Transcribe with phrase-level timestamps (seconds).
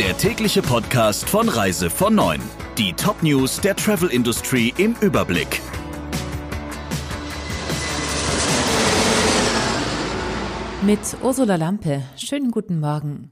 [0.00, 2.40] der tägliche Podcast von Reise von 9.
[2.78, 5.60] Die Top-News der Travel Industry im Überblick.
[10.80, 12.02] Mit Ursula Lampe.
[12.16, 13.30] Schönen guten Morgen.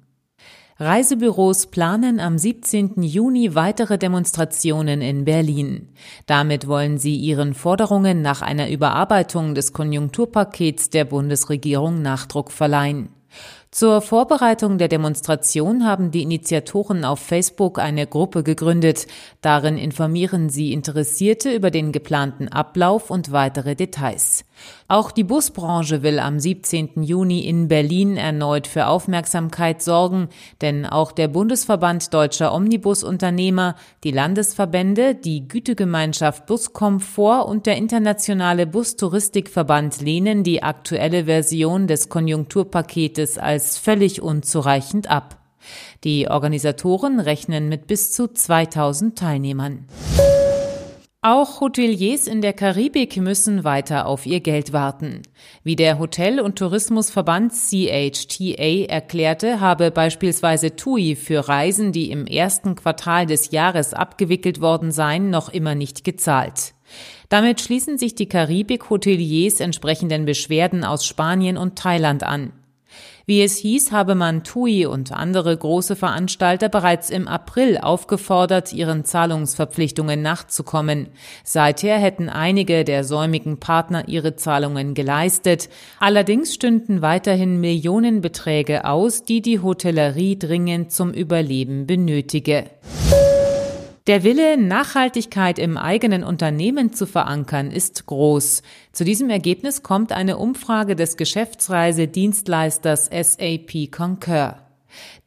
[0.77, 3.03] Reisebüros planen am 17.
[3.03, 5.89] Juni weitere Demonstrationen in Berlin.
[6.27, 13.09] Damit wollen sie ihren Forderungen nach einer Überarbeitung des Konjunkturpakets der Bundesregierung Nachdruck verleihen.
[13.79, 19.07] Zur Vorbereitung der Demonstration haben die Initiatoren auf Facebook eine Gruppe gegründet.
[19.41, 24.45] Darin informieren sie Interessierte über den geplanten Ablauf und weitere Details.
[24.89, 27.05] Auch die Busbranche will am 17.
[27.05, 30.29] Juni in Berlin erneut für Aufmerksamkeit sorgen,
[30.61, 40.01] denn auch der Bundesverband deutscher Omnibusunternehmer, die Landesverbände, die Gütegemeinschaft Buskomfort und der internationale Bustouristikverband
[40.01, 45.39] lehnen die aktuelle Version des Konjunkturpaketes als völlig unzureichend ab.
[46.05, 49.87] Die Organisatoren rechnen mit bis zu 2000 Teilnehmern.
[51.21, 55.23] Auch Hoteliers in der Karibik müssen weiter auf ihr Geld warten.
[55.65, 62.77] Wie der Hotel- und Tourismusverband CHTA erklärte, habe beispielsweise TUI für Reisen, die im ersten
[62.77, 66.75] Quartal des Jahres abgewickelt worden seien, noch immer nicht gezahlt.
[67.29, 72.53] Damit schließen sich die Karibik-Hoteliers entsprechenden Beschwerden aus Spanien und Thailand an.
[73.29, 79.05] Wie es hieß, habe man TUI und andere große Veranstalter bereits im April aufgefordert, ihren
[79.05, 81.09] Zahlungsverpflichtungen nachzukommen.
[81.45, 85.69] Seither hätten einige der säumigen Partner ihre Zahlungen geleistet.
[86.01, 92.65] Allerdings stünden weiterhin Millionenbeträge aus, die die Hotellerie dringend zum Überleben benötige.
[94.09, 98.63] Der Wille, Nachhaltigkeit im eigenen Unternehmen zu verankern, ist groß.
[98.91, 104.57] Zu diesem Ergebnis kommt eine Umfrage des Geschäftsreisedienstleisters SAP Concur.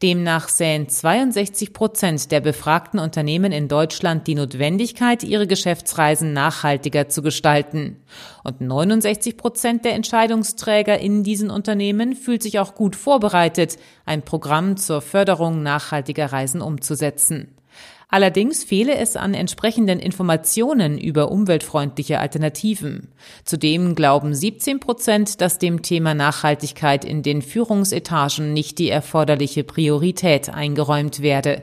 [0.02, 7.22] Demnach sähen 62 Prozent der befragten Unternehmen in Deutschland die Notwendigkeit, ihre Geschäftsreisen nachhaltiger zu
[7.22, 8.02] gestalten.
[8.42, 13.76] Und 69 Prozent der Entscheidungsträger in diesen Unternehmen fühlt sich auch gut vorbereitet,
[14.06, 17.54] ein Programm zur Förderung nachhaltiger Reisen umzusetzen.
[18.08, 23.08] Allerdings fehle es an entsprechenden Informationen über umweltfreundliche Alternativen.
[23.44, 30.50] Zudem glauben 17 Prozent, dass dem Thema Nachhaltigkeit in den Führungsetagen nicht die erforderliche Priorität
[30.50, 31.62] eingeräumt werde.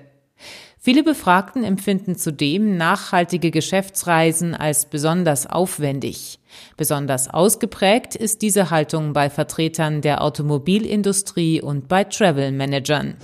[0.81, 6.40] Viele Befragten empfinden zudem nachhaltige Geschäftsreisen als besonders aufwendig.
[6.78, 13.18] Besonders ausgeprägt ist diese Haltung bei Vertretern der Automobilindustrie und bei Travel Managern.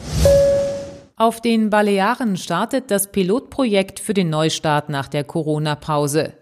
[1.17, 6.33] Auf den Balearen startet das Pilotprojekt für den Neustart nach der Corona-Pause.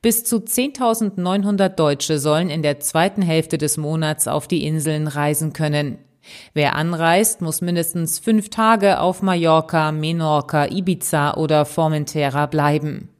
[0.00, 5.52] Bis zu 10.900 Deutsche sollen in der zweiten Hälfte des Monats auf die Inseln reisen
[5.52, 5.98] können.
[6.54, 13.11] Wer anreist, muss mindestens fünf Tage auf Mallorca, Menorca, Ibiza oder Formentera bleiben.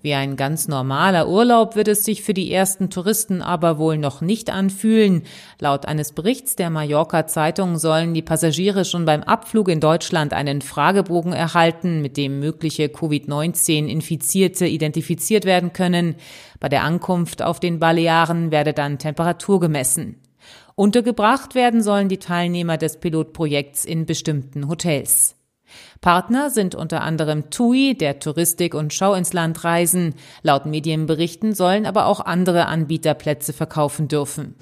[0.00, 4.20] Wie ein ganz normaler Urlaub wird es sich für die ersten Touristen aber wohl noch
[4.20, 5.22] nicht anfühlen.
[5.60, 10.60] Laut eines Berichts der Mallorca Zeitung sollen die Passagiere schon beim Abflug in Deutschland einen
[10.60, 16.16] Fragebogen erhalten, mit dem mögliche Covid-19-Infizierte identifiziert werden können.
[16.58, 20.20] Bei der Ankunft auf den Balearen werde dann Temperatur gemessen.
[20.74, 25.36] Untergebracht werden sollen die Teilnehmer des Pilotprojekts in bestimmten Hotels.
[26.00, 30.14] Partner sind unter anderem TUI, der Touristik und Schau ins Land reisen.
[30.42, 34.56] Laut Medienberichten sollen aber auch andere Anbieter Plätze verkaufen dürfen.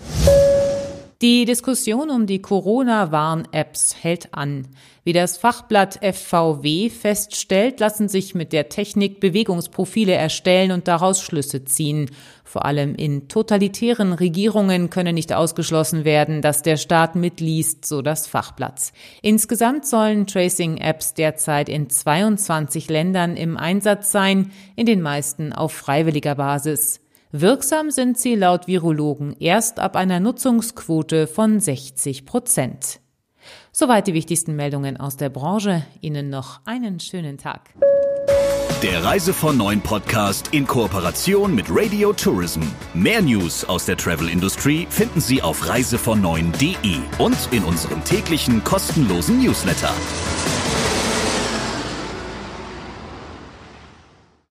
[1.22, 4.69] Die Diskussion um die Corona-Warn-Apps hält an.
[5.04, 11.66] Wie das Fachblatt FVW feststellt, lassen sich mit der Technik Bewegungsprofile erstellen und daraus Schlüsse
[11.66, 12.10] ziehen.
[12.42, 18.26] Vor allem in totalitären Regierungen könne nicht ausgeschlossen werden, dass der Staat mitliest, so das
[18.26, 18.91] Fachblatt.
[19.20, 26.36] Insgesamt sollen Tracing-Apps derzeit in 22 Ländern im Einsatz sein, in den meisten auf freiwilliger
[26.36, 27.00] Basis.
[27.32, 33.00] Wirksam sind sie laut Virologen erst ab einer Nutzungsquote von 60 Prozent.
[33.70, 35.86] Soweit die wichtigsten Meldungen aus der Branche.
[36.00, 37.71] Ihnen noch einen schönen Tag.
[38.82, 42.62] Der Reise von Neuen Podcast in Kooperation mit Radio Tourism.
[42.94, 46.21] Mehr News aus der Travel Industry finden Sie auf reisevon
[47.18, 49.92] und in unserem täglichen kostenlosen Newsletter.